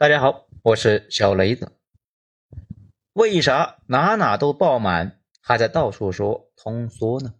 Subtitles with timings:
[0.00, 1.72] 大家好，我是小雷子。
[3.12, 7.34] 为啥哪哪都爆满，还在到处说通缩呢？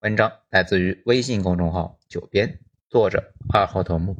[0.00, 4.16] 文章来自于微信公众号“九编”，作者二号头目。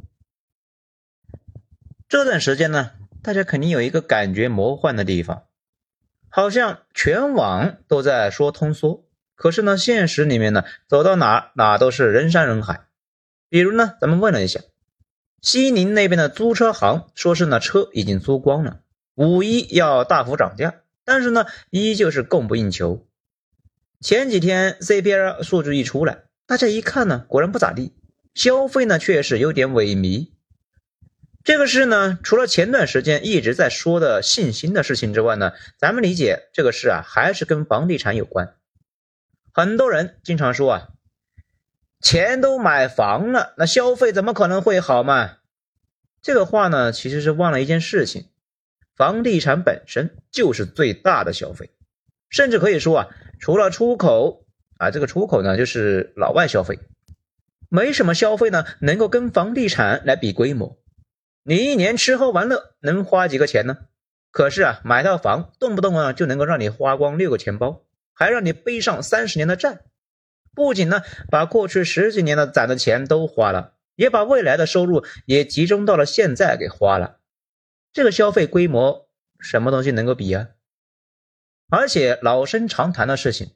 [2.07, 2.91] 这段时间呢，
[3.23, 5.47] 大家肯定有一个感觉魔幻的地方，
[6.29, 12.85] 好像全网都在说通缩，可是呢，现实里面呢，走到哪哪都是人山人海。
[13.49, 14.61] 比如呢，咱们问了一下。
[15.41, 18.81] 西宁那边的租车行说是呢车已经租光了，
[19.15, 23.07] 五一要大幅涨价，但是呢依旧是供不应求。
[24.01, 27.93] 前几天 CPI 数据一出来，大家一看呢，果然不咋地，
[28.33, 30.29] 消费呢确实有点萎靡。
[31.43, 38.55] 这个事呢，除了前段时间一直在说的信心的事情之外呢，咱们理解这个事啊，还是跟房地产有关。
[39.53, 40.89] 很多人经常说啊。
[42.01, 45.37] 钱都买房了，那消费怎么可能会好嘛？
[46.21, 48.25] 这个话呢，其实是忘了一件事情：
[48.95, 51.71] 房地产本身就是最大的消费，
[52.29, 53.07] 甚至可以说啊，
[53.39, 54.45] 除了出口
[54.77, 56.79] 啊，这个出口呢就是老外消费，
[57.67, 60.77] 没什么消费呢能够跟房地产来比规模。
[61.43, 63.77] 你一年吃喝玩乐能花几个钱呢？
[64.31, 69.79] 可是啊，买套房动不动啊就能够让你花光六个钱包，还让你背上三十年的债。
[70.59, 77.19] 不仅呢，把过去十几年的攒的钱都花了，也把未来的收入也集中到了现在给花了。
[77.93, 79.07] 这个消费规模，
[79.39, 80.49] 什么东西能够比啊？
[81.69, 83.51] 而且老生常谈的事情，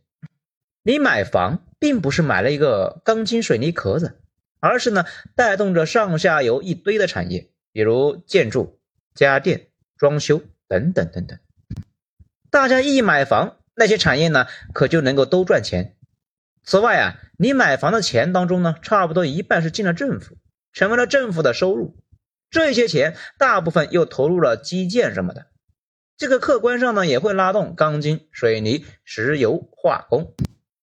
[0.82, 4.18] 你买房并不是买了一个钢筋水泥壳子，
[4.62, 5.04] 而是呢
[5.36, 8.80] 带动着上下游一堆的产业，比如建筑、
[9.14, 9.68] 家电、
[9.98, 11.38] 装修等等等等。
[12.50, 15.98] 大家一买房，那些产业呢可就能够都赚钱。
[16.64, 20.38] 此外啊，你买房的钱当中呢，差不多一半是进了政府，
[20.72, 21.98] 成为了政府的收入。
[22.50, 25.48] 这些钱大部分又投入了基建什么的，
[26.18, 30.34] 这个客观上呢也会拉动钢筋、水泥、石油、化工、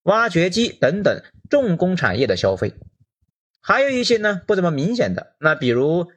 [0.02, 2.74] 挖掘机等等重工产业的消费。
[3.62, 6.08] 还有一些呢不怎么明显的，那比如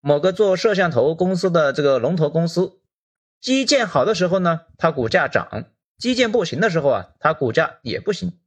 [0.00, 2.80] 某个做摄像头公司的这个龙头公司，
[3.40, 5.64] 基建好的时候呢，它股价涨；
[5.98, 8.38] 基建不行的时候啊，它股价也不行。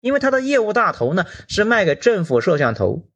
[0.00, 3.08] 因为它的业务大头呢是卖给政府摄像头，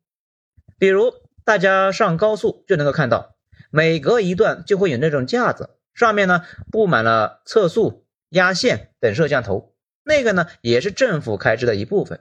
[0.79, 1.13] 比如
[1.45, 3.35] 大家上高速就能够看到，
[3.71, 9.75] 每隔一段就会有那种架子，上面呢布满了测速、压线等摄像头，
[10.05, 12.21] 那个呢也是政府开支的一部分。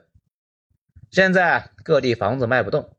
[1.12, 2.97] 现在各地房子卖不动，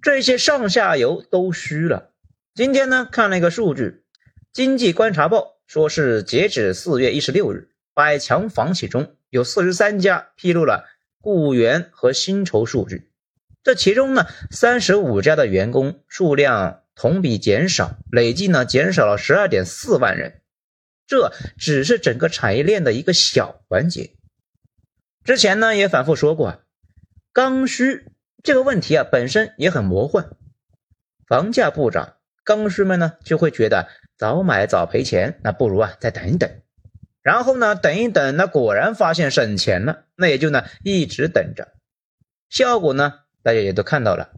[0.00, 2.12] 这些上下游都虚了。
[2.54, 3.82] 今天呢看了一个数据，
[4.52, 9.14] 《经济观察报》说是截止四月一十六日，百强房企中。
[9.30, 10.86] 有四十三家披露了
[11.20, 13.10] 雇员和薪酬数据，
[13.62, 20.40] 这其中呢，三十五家的员工数量同比减少，累计呢减少了十二点四万人。
[21.06, 24.14] 这只是整个产业链的一个小环节。
[25.24, 26.60] 之前呢也反复说过啊，
[27.32, 28.06] 刚需
[28.42, 30.30] 这个问题啊本身也很魔幻，
[31.26, 36.50] 房价不涨，刚需们呢就会觉得早买早赔钱，那不如啊再等一等。
[37.28, 41.74] 然后呢，等一等，那果然发现省钱了，那也就呢一直等着，
[42.48, 44.30] 效果呢大家也都看到了，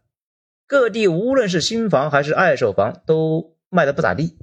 [0.66, 4.36] 各地无论是新房还是二手房都卖的不咋地。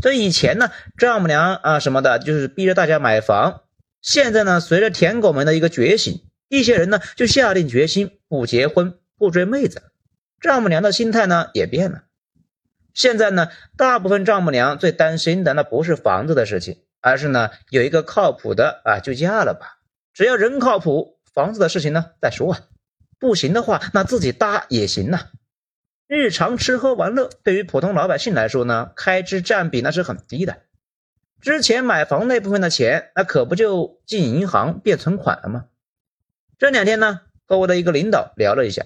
[0.00, 3.62] 这以前呢，丈母娘啊什么的，就是逼着大家买房。
[4.00, 9.82] 现在呢，随着舔狗们的一个觉醒，一些人呢就下定决心不结婚不追妹子，
[10.40, 12.04] 丈母娘的心态呢也变了。
[12.92, 16.78] 现在呢，大部分丈母娘最担心的那不是房子的事情。
[17.04, 19.78] 而是呢，有一个靠谱的啊，就嫁了吧。
[20.14, 22.60] 只要人靠谱，房子的事情呢再说啊。
[23.18, 25.28] 不行的话，那自己搭也行呐。
[26.06, 30.62] 日常吃喝玩乐，对于普通老百姓来说呢，开支占比那是很低的。
[31.42, 35.66] 之前买房那部分的钱，那可不就进银行变存款了吗？
[36.56, 38.82] 这两天呢，和我的一个领导聊了一下，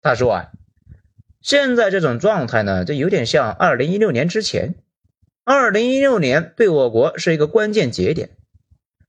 [0.00, 0.50] 他说啊，
[1.40, 4.76] 现在这种状态呢，就有点像二零一六年之前。
[5.44, 8.30] 二零一六年对我国是一个关键节点，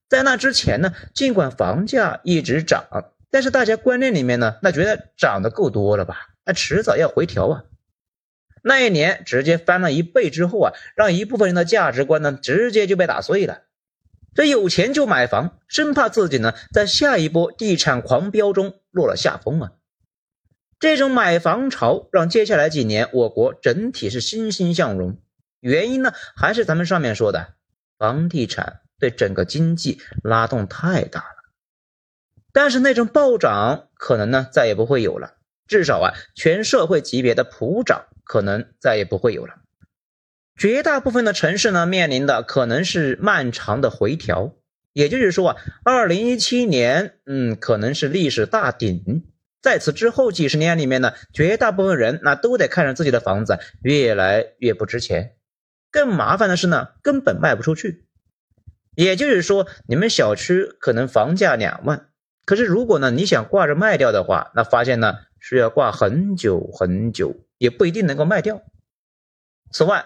[0.09, 2.85] 在那之前呢，尽管房价一直涨，
[3.29, 6.29] 但是大家观念里面呢，那觉得涨得够多了吧？
[6.45, 7.63] 那迟早要回调啊。
[8.63, 13.63] 那一年直接翻了一倍之后啊，让一部分人的价值观呢，直接就被打碎了。
[14.33, 19.71] 这有钱就买房，生怕自己呢，在下一波地产狂飙中落了下风啊。
[20.79, 25.17] 这种买房潮让接下来几年我国整体是欣欣向荣。
[25.61, 27.53] 原因呢，还是咱们上面说的，
[27.97, 31.35] 房地产对整个经济拉动太大了。
[32.51, 35.35] 但是那种暴涨可能呢再也不会有了，
[35.67, 39.55] 至少啊，全社会级别的普涨可能再也不会有了。
[40.57, 44.53] 绝大部分的城市呢，面临的可能是漫长的回调。
[44.93, 49.23] 也就是说啊，二零一七年，嗯，可能是历史大顶。
[49.61, 55.35] 在此之后几十年里面呢，绝大部分人那都得看着自己的房子越来越不值钱。
[55.91, 58.05] 更麻烦的是呢，根本卖不出去。
[58.95, 62.09] 也就是说，你们小区可能房价两万，
[62.45, 68.61] 可是如果呢你想挂着卖掉的话，那发现呢需要挂很久很久，也不一定能够卖掉。
[69.71, 70.05] 此外，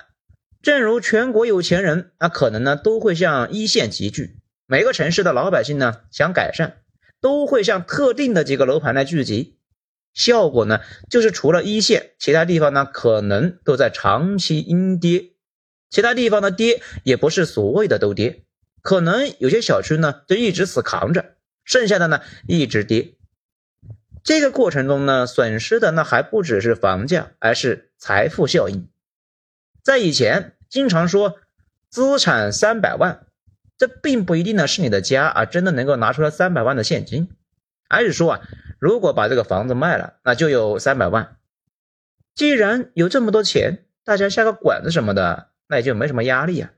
[0.61, 4.39] 正如全国有钱人，那可能呢都会向一线集聚。
[4.67, 6.77] 每个城市的老百姓呢，想改善，
[7.21, 9.59] 都会向特定的几个楼盘来聚集，
[10.13, 15.34] 效果呢，就是除了一线，其他地方呢，可能都在长期阴跌，
[15.89, 18.43] 其他地方的跌也不是所谓的都跌，
[18.81, 23.15] 可能有些小区呢，就一直死扛着，剩下的呢，一直跌。
[24.23, 28.87] 这个过程中呢，损失的那还不只是房价，而是财富效应。
[29.83, 31.37] 在以前，经常说
[31.89, 33.21] 资产三百万。
[33.77, 37.27] 这并不一定呢，是你的家啊，真的能够拿出来三百万的现金，
[37.89, 38.41] 而是说啊，
[38.79, 41.35] 如果把这个房子卖了，那就有三百万。
[42.33, 46.73] 既然有这么多钱，大家下个馆子什么的，那也就没什么压力啊。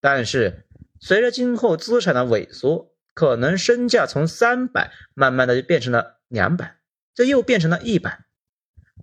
[0.00, 0.66] 但是
[1.00, 6.76] 随着今后资产的萎缩，可能身价从三百慢慢的就变成了两百，
[7.14, 8.24] 这又变成了一百。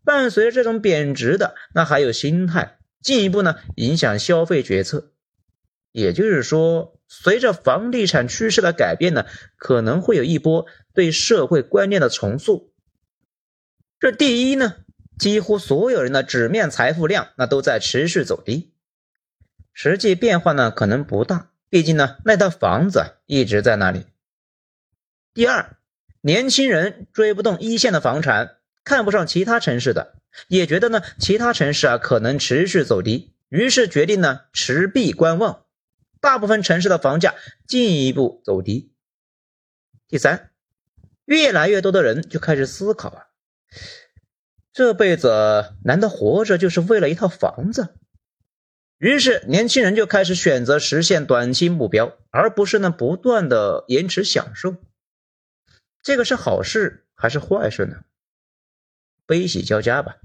[0.04, 5.14] 伴随着这种贬值的，那还有心态，进一步呢影响消费决策。
[5.92, 6.96] 也就是说。
[7.12, 9.26] 随着房地产趋势的改变呢，
[9.58, 12.72] 可能会有一波对社会观念的重塑。
[14.00, 14.76] 这第一呢，
[15.18, 18.76] 几乎所有人的纸面财富量那都在持续走低，
[19.74, 24.06] 实际变化呢可能不大，毕竟呢那套房子一直在那里。
[25.34, 25.78] 第二，
[26.22, 30.16] 年轻人追不动一线的房产，看不上其他城市的，
[30.48, 35.66] 也觉得呢其他城市啊可能持续走低，于是决定呢持币观望。
[36.20, 37.36] 大部分城市的房价
[37.66, 38.92] 进一步走低。
[40.10, 40.50] 第三，
[41.24, 43.28] 越来越多的人就开始思考啊，
[44.74, 47.96] 这辈子难道活着就是为了一套房子？
[49.00, 54.76] 于是年轻人就开始选择实现短期目标，而不是呢不断的延迟享受。
[56.04, 58.02] 这个是好事还是坏事呢？
[59.26, 60.18] 悲喜交加吧。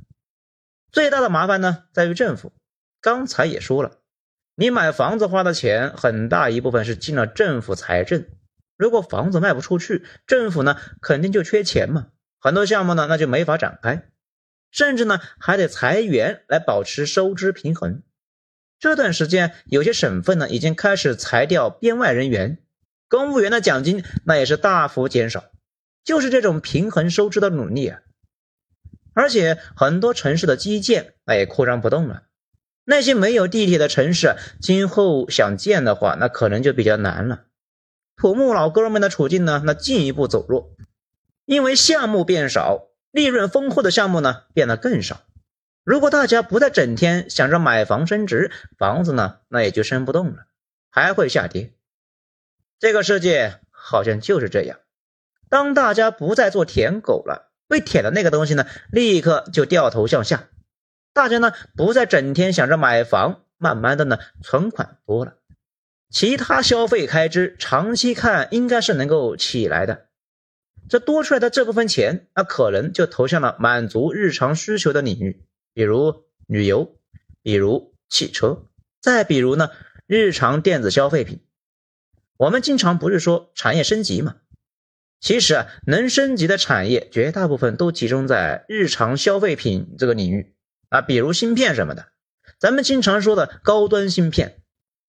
[0.91, 2.53] 最大的麻烦呢在于政府，
[3.01, 4.01] 刚才也说了。
[4.57, 8.27] 你买房子花的钱很大一部分是进了政府财政，
[8.77, 12.09] 如果房子卖不出去，政府呢肯定就缺钱嘛，
[12.41, 14.11] 很多项目呢那就没法展开，
[14.73, 18.03] 甚至呢还得裁员来保持收支平衡。
[18.79, 22.59] 这段时间有些省份呢已经开始裁掉编外人员，
[23.09, 25.45] 公务员的奖金那也是大幅减少，
[26.05, 28.01] 就是这种平衡收支的努力啊。
[29.15, 32.25] 而且很多城市的基建那也扩张不动了。
[32.85, 37.45] 那些没有地铁的城市，今后想建的话，那可能就比较难了。
[38.17, 40.77] 土木老哥们的处境呢，那进一步走弱，
[41.47, 45.23] 因为项目变少，利润丰厚的项目呢变得更少。
[45.85, 50.47] 如果大家不再整天想着买房升值，房子呢那也就升不动了，
[50.91, 51.75] 还会下跌。
[52.79, 54.79] 这个世界好像就是这样，
[55.51, 60.49] 当大家不再做舔狗了，被舔的那个东西呢，立刻就掉头向下。
[61.13, 65.35] 大家呢不再整天想着买房，慢慢的呢存款多了，
[66.11, 70.07] 其他消费开支长期看应该是能够起来的。
[70.89, 76.97] 这多出来的这部分钱，那可能就投向了满足日常需求的领域，比如旅游，
[77.43, 78.67] 比如汽车，
[79.03, 79.71] 再比如呢
[80.07, 81.41] 日常电子消费品。
[82.37, 84.37] 我们经常不是说产业升级吗？
[85.21, 90.55] 其实啊，能升级的产业绝大部分都集中在日常消费品这个领域。
[90.91, 92.07] 啊，比如芯片什么的，
[92.59, 94.63] 咱们经常说的高端芯片，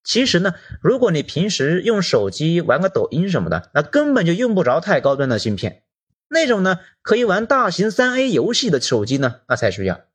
[0.04, 5.84] 其实呢，如果你平时用手机玩个抖音什么的，那根本就用不着太高端的芯片，
[6.30, 10.06] 那种呢可以玩大型三 A 游戏的手机呢，那才需要。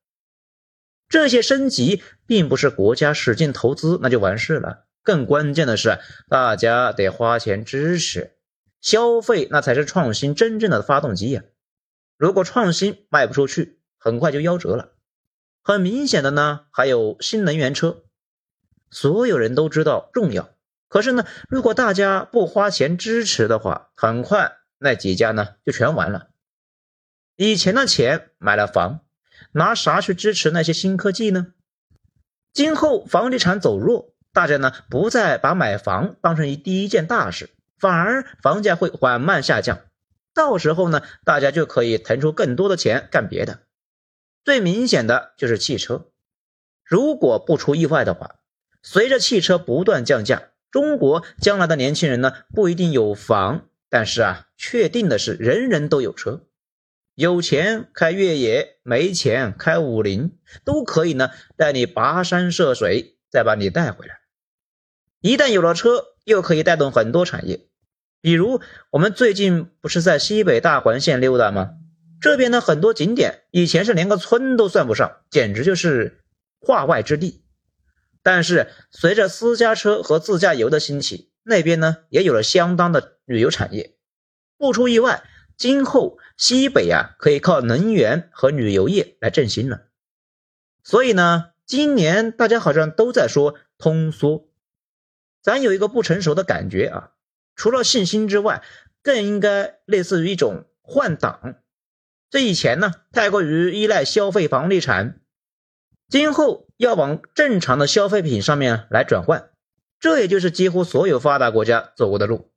[1.11, 5.99] 这些升级并不是国家使劲投资那就完事了，更关键的是
[6.29, 8.37] 大家得花钱支持
[8.81, 11.43] 消费，那才是创新真正的发动机呀。
[12.17, 14.93] 如果创新卖不出去，很快就夭折了。
[15.63, 18.05] 很明显的呢，还有新能源车，
[18.91, 20.51] 所有人都知道重要。
[20.89, 26.29] 可是呢，如果大家不花钱支持的话，很快那几家呢就全完了。
[27.37, 29.01] 以前的钱买了房，
[29.53, 31.55] 拿啥去支持那些新科技呢？
[32.53, 39.81] 今后房地产走弱，大家呢不再把买房当成一第一件大事，反而房价会缓慢下降。
[40.35, 43.61] 到时候呢，大家就可以腾出更多的钱干别的。
[44.45, 46.07] 最明显的就是汽车，
[46.85, 48.37] 如果不出意外的话，
[48.83, 56.47] 随着汽车不断降价，中国将来的年轻人呢不一定有房，但是啊，确定的是人人都有车。
[57.21, 64.21] 有钱开越野，没钱开五菱，都可以呢带你跋山涉水，再把你带回来。
[65.21, 67.69] 一旦有了车，又可以带动很多产业。
[68.23, 71.73] 比如我们最近不是在西北大环线溜达吗？
[72.23, 76.23] 这边的很多景点以前是连个村都算不上，简直就是
[76.59, 77.45] 化外之地。
[78.23, 83.95] 但是随着私家车和自驾游的兴起，那边呢也有了相当的旅游产业。
[84.57, 85.23] 不出意外，
[85.61, 89.89] 今后西北啊可以靠能源和旅游业来振兴了。
[90.83, 94.49] 所以呢，今年大家好像都在说通缩，
[95.43, 97.11] 咱有一个不成熟的感觉啊。
[97.57, 98.63] 除了信心之外，
[99.03, 101.57] 更应该类似于一种换挡。
[102.31, 105.21] 这以前呢太过于依赖消费房地产。
[106.09, 109.51] 今后要往正常的消费品上面来转换，
[109.99, 112.51] 这也就是几乎所有发达国家走过的路。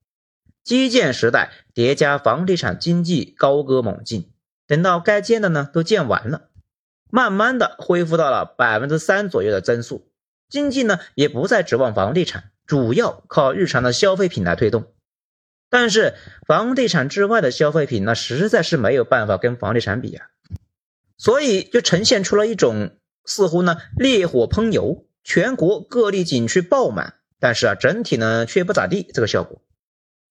[0.63, 4.32] 基建时代叠加房地产经济高歌猛进，
[4.67, 6.50] 等到该建的呢都建完了，
[7.10, 10.10] 慢慢的恢复到了百分之三左右的增速，
[10.50, 14.93] 经济呢也不再指望房地产，主要靠日常的消费品来推动。
[15.70, 16.15] 但是
[16.48, 20.27] 房地产之外的消费品呢，实在是没有办法跟房地产比啊，
[21.17, 22.98] 所以就呈现出了一种。
[23.25, 29.10] 似乎呢，烈火烹油，全国各地景区爆满，但是啊，整体呢却不咋地。
[29.13, 29.62] 这个效果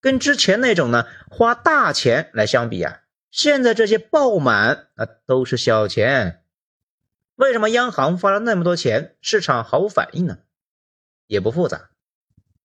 [0.02, 6.42] 跟之前那种呢花大钱来相比啊，现在这些爆满啊都是小钱。
[7.36, 10.38] 为什么央行发了那么多钱，市场毫无反应呢？
[11.26, 11.88] 也不复杂，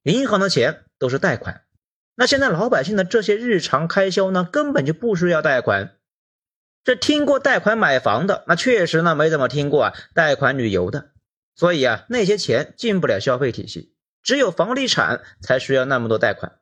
[0.04, 1.62] 银行的钱都是贷款，
[2.16, 5.96] 那现在老百姓的这些日常开销呢，根本就不需要贷款。
[6.84, 11.12] 这听过贷款买房的，那确实呢没怎么听过啊贷款旅游的，
[11.56, 16.60] 所以啊那些钱进不了消费体系，只有房地产才需要那么多贷款。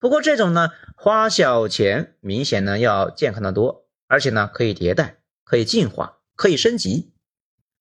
[0.00, 7.12] 不过这种呢花小钱，明显呢要健康的多，而且呢可以迭代，可以进化，可以升级。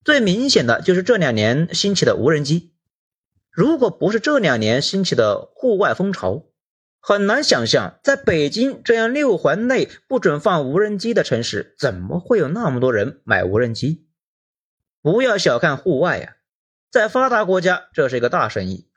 [0.04, 2.74] 最明显的就是这两年兴起的无人机，
[3.52, 6.46] 如果不是这两年兴起的户外风潮。
[7.00, 14.08] 很难想象，在北京这样六环内不准放无人机的城市，怎么会有那么多人买无人机？
[15.02, 16.36] 不要小看户外呀，
[16.92, 18.90] 在发达国家这是一个大生意，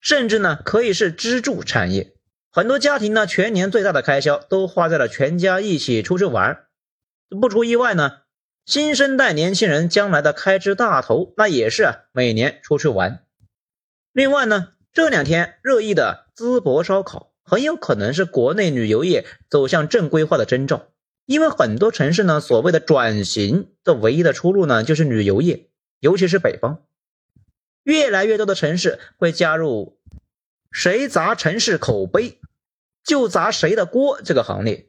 [0.00, 2.13] 甚至呢可以是支柱产业。
[2.54, 6.66] 很多家庭呢全年最大的开销都花在了全家一起出去玩。
[7.40, 8.18] 不出意外呢，
[8.64, 13.24] 新生代年轻人将来的开支大头，那也是每年出去玩。
[14.12, 17.32] 另外呢，这两天热议的淄博烧烤。
[17.42, 20.86] 很有可能是国内旅游业走向正规化的征兆，
[21.26, 25.68] 因为很多城市呢，所谓的转型的唯一的出路呢，就是旅游业，
[25.98, 26.84] 尤其是北方，
[27.82, 29.98] 越来越多的城市会加入
[30.74, 32.40] “谁砸城市口碑，
[33.04, 34.88] 就砸谁的锅”这个行列。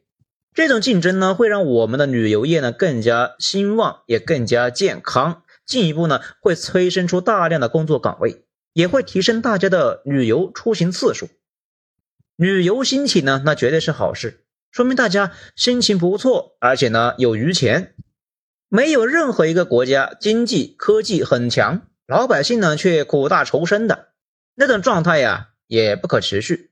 [0.52, 11.28] 这种竞争呢，会让我们的旅游业呢更加兴旺，也更加健康，进一步呢会催生出大量的工作岗位，也会提升大家的旅游出行次数。
[12.34, 17.94] 旅游兴起呢，那绝对是好事，说明大家心情不错，而且呢有余钱。
[18.68, 24.08] 没有任何一个国家经济科技很强，老百姓呢却苦大仇深的
[24.56, 26.70] 那种状态呀，也不可持续。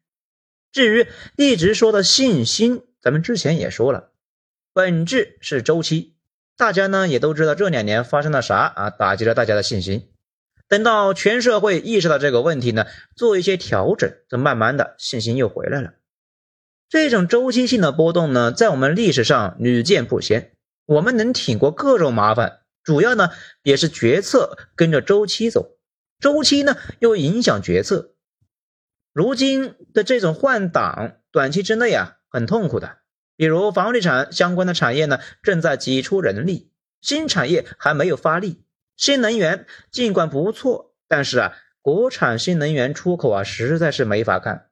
[0.73, 4.11] 至于一直说的信心，咱们之前也说了，
[4.73, 6.17] 本质是周期，
[6.57, 10.11] 大家呢也都知道这两年发生了啥啊，打击了大家的信心。
[10.67, 15.95] 等到全社会意识到这个问题呢，做一些调整，这慢慢的信心又回来了。
[16.89, 20.53] 这种周期性的波动呢，在我们历史上屡见不鲜。
[20.87, 23.31] 我们能挺过各种麻烦，主要呢
[23.63, 25.77] 也是决策跟着周期走，
[26.19, 28.14] 周期呢又影响决策。
[29.15, 32.99] 如今的这种换挡，短期之内啊很痛苦的。
[33.37, 38.65] 比如房地产相关的产业呢，正在挤出人力，新产业还没有发力。
[38.97, 44.69] 新能源尽管不错，但是啊，国产新能源出口啊实在是没法干，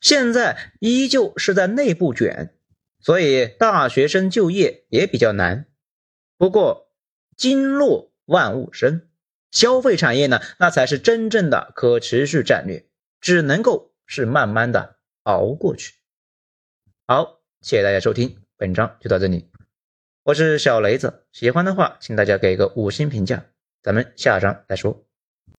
[0.00, 2.54] 现在依旧是在内部卷，
[2.98, 5.66] 所以大学生就业也比较难。
[6.38, 6.90] 不过，
[7.36, 9.08] 金落万物生，
[9.50, 12.86] 消费产业呢，那才是真正的可持续战略，
[13.26, 15.96] 只能够是慢慢的熬过去。
[17.08, 19.50] 好，谢谢大家收听，本章就到这里。
[20.22, 23.46] 我是小雷子，喜欢的话，请大家给个五星评价，
[23.82, 25.05] 咱们下章再说。